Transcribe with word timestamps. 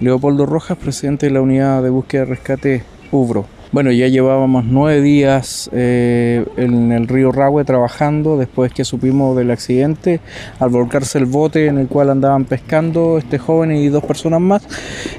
Leopoldo 0.00 0.46
Rojas, 0.46 0.78
presidente 0.78 1.26
de 1.26 1.32
la 1.32 1.40
Unidad 1.40 1.82
de 1.82 1.90
Búsqueda 1.90 2.22
y 2.22 2.26
Rescate 2.26 2.84
UBRO. 3.10 3.46
Bueno, 3.70 3.92
ya 3.92 4.08
llevábamos 4.08 4.64
nueve 4.64 5.02
días 5.02 5.68
eh, 5.74 6.42
en 6.56 6.90
el 6.90 7.06
río 7.06 7.32
Rahue 7.32 7.66
trabajando 7.66 8.38
después 8.38 8.72
que 8.72 8.82
supimos 8.82 9.36
del 9.36 9.50
accidente 9.50 10.20
al 10.58 10.70
volcarse 10.70 11.18
el 11.18 11.26
bote 11.26 11.66
en 11.66 11.76
el 11.76 11.86
cual 11.86 12.08
andaban 12.08 12.46
pescando 12.46 13.18
este 13.18 13.38
joven 13.38 13.72
y 13.72 13.88
dos 13.88 14.02
personas 14.04 14.40
más. 14.40 14.66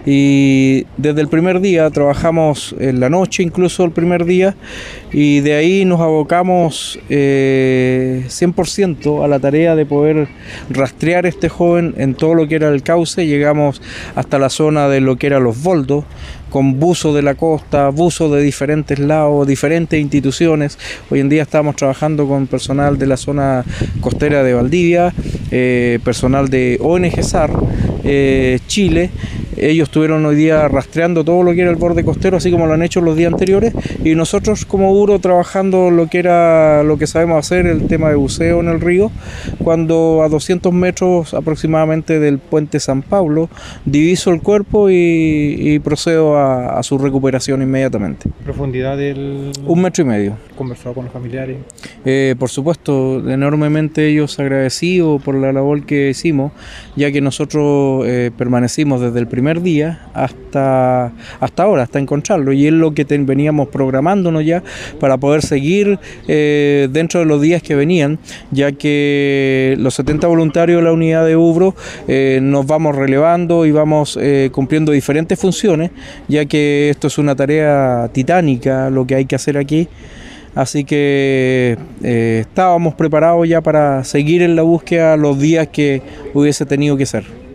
Y 0.04 0.88
desde 0.98 1.22
el 1.22 1.28
primer 1.28 1.60
día 1.60 1.88
trabajamos 1.92 2.76
en 2.80 3.00
la 3.00 3.10
noche, 3.10 3.44
incluso 3.44 3.84
el 3.84 3.92
primer 3.92 4.26
día, 4.26 4.56
y 5.12 5.42
de 5.42 5.54
ahí 5.54 5.86
nos 5.86 6.02
abocamos 6.02 7.00
eh, 7.10 8.24
100% 8.30 9.24
a 9.24 9.28
la 9.28 9.40
tarea 9.40 9.76
de 9.76 9.86
poder 9.86 10.28
rastrear 10.72 11.28
a 11.28 11.30
este 11.30 11.50
joven 11.50 11.94
en 11.98 12.16
todo 12.16 12.34
lo 12.34 12.48
que 12.48 12.56
era 12.56 12.70
el 12.70 12.82
cauce. 12.82 13.28
Llegamos 13.28 13.80
hasta 14.16 14.40
la 14.40 14.50
zona 14.50 14.90
de 14.90 15.02
lo 15.02 15.18
que 15.18 15.28
eran 15.28 15.44
los 15.44 15.62
boldos, 15.62 16.04
con 16.50 16.80
buzo 16.80 17.14
de 17.14 17.22
la 17.22 17.36
costa, 17.36 17.90
buzo 17.90 18.30
de 18.30 18.42
diferentes 18.42 19.00
lados, 19.00 19.48
diferentes 19.48 20.00
instituciones. 20.00 20.78
Hoy 21.10 21.20
en 21.20 21.30
día 21.30 21.44
estamos 21.44 21.76
trabajando 21.76 22.28
con 22.28 22.48
personal 22.48 22.98
de 22.98 23.08
la 23.08 23.18
zona 23.18 23.64
costera 24.02 24.44
de 24.44 24.54
Valdivia, 24.54 25.14
eh, 25.52 26.00
personal 26.04 26.50
de 26.50 26.78
ONG 26.82 27.24
SAR, 27.24 27.52
eh, 28.04 28.60
Chile 28.68 29.12
ellos 29.60 29.90
estuvieron 29.90 30.26
hoy 30.26 30.36
día 30.36 30.68
rastreando 30.68 31.24
todo 31.24 31.44
lo 31.44 31.54
que 31.54 31.62
era 31.62 31.72
el 31.72 31.78
borde 31.78 32.04
costero, 32.04 32.38
así 32.38 32.52
como 32.52 32.68
lo 32.68 32.74
han 32.74 32.84
hecho 32.84 33.02
los 33.02 33.16
días 33.16 33.32
anteriores, 33.32 33.74
y 34.04 34.16
nosotros 34.16 34.66
como 34.66 34.92
URO 34.92 35.20
trabajando 35.20 35.92
lo 35.92 36.08
que 36.08 36.20
era 36.20 36.84
lo 36.84 36.98
que 36.98 37.08
sabemos 37.08 37.38
hacer, 37.40 37.66
el 37.66 37.88
tema 37.88 38.10
de 38.10 38.16
buceo 38.16 38.60
en 38.60 38.70
el 38.70 38.82
río, 38.82 39.12
cuando 39.64 40.22
a 40.24 40.30
200 40.30 40.74
metros 40.74 41.34
aproximadamente 41.34 42.20
del 42.20 42.40
puente 42.40 42.80
San 42.80 43.02
Pablo, 43.02 43.50
diviso 43.86 44.32
el 44.32 44.42
cuerpo 44.42 44.90
y, 44.90 45.80
procedo 45.84 46.38
a, 46.38 46.82
su 46.84 46.98
recuperación 46.98 47.62
inmediatamente. 47.62 48.30
¿Profundidad 48.44 48.98
del...? 48.98 49.52
Un 49.66 49.82
metro 49.82 50.04
y 50.04 50.08
medio. 50.08 50.38
¿Conversado 50.56 50.96
con 50.96 51.06
los 51.06 51.14
familiares? 51.14 51.58
Eh, 52.06 52.36
por 52.38 52.50
supuesto, 52.50 53.30
enormemente 53.30 54.08
ellos 54.08 54.40
agradecidos 54.40 55.22
por 55.22 55.36
la 55.36 55.52
labor 55.52 55.86
que 55.86 56.10
hicimos, 56.10 56.52
ya 56.96 57.12
que 57.12 57.22
nosotros 57.22 58.06
eh, 58.08 58.32
permanecimos 58.38 59.02
desde 59.02 59.20
el 59.20 59.28
primer 59.28 59.49
día 59.58 60.08
hasta, 60.14 61.12
hasta 61.40 61.64
ahora, 61.64 61.84
hasta 61.84 62.00
encontrarlo. 62.00 62.54
Y 62.54 62.68
es 62.68 62.74
lo 62.74 62.94
que 62.94 63.06
veníamos 63.06 63.68
programándonos 63.70 64.46
ya 64.46 64.64
para 65.00 65.18
poder 65.18 65.42
seguir 65.42 66.00
eh, 66.28 66.88
dentro 66.92 67.20
de 67.22 67.26
los 67.26 67.42
días 67.42 67.62
que 67.62 67.76
venían, 67.76 68.20
ya 68.52 68.72
que 68.72 69.76
los 69.80 69.96
70 69.96 70.28
voluntarios 70.28 70.80
de 70.80 70.84
la 70.84 70.94
unidad 70.94 71.26
de 71.26 71.36
Ubro 71.36 71.76
eh, 72.08 72.40
nos 72.42 72.68
vamos 72.68 72.96
relevando 72.96 73.66
y 73.66 73.72
vamos 73.72 74.18
eh, 74.22 74.50
cumpliendo 74.52 74.92
diferentes 74.92 75.40
funciones, 75.40 75.92
ya 76.28 76.46
que 76.46 76.90
esto 76.90 77.08
es 77.08 77.18
una 77.18 77.36
tarea 77.36 78.10
titánica 78.14 78.90
lo 78.90 79.06
que 79.06 79.16
hay 79.16 79.26
que 79.26 79.36
hacer 79.36 79.58
aquí. 79.58 79.88
Así 80.56 80.84
que 80.84 81.78
estábamos 82.02 82.96
preparados 82.96 83.48
ya 83.48 83.62
para 83.62 84.04
seguir 84.04 84.42
en 84.42 84.56
la 84.56 84.64
búsqueda 84.64 85.16
los 85.16 85.40
días 85.40 85.68
que 85.68 86.02
hubiese 86.34 86.66
tenido 86.66 86.98
que 86.98 87.06
ser. 87.06 87.49